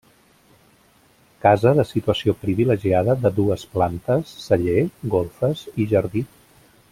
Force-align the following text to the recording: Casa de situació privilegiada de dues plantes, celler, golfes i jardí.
Casa 1.45 1.73
de 1.79 1.85
situació 1.89 2.35
privilegiada 2.45 3.17
de 3.27 3.33
dues 3.41 3.67
plantes, 3.75 4.33
celler, 4.47 4.79
golfes 5.17 5.63
i 5.85 5.89
jardí. 5.93 6.27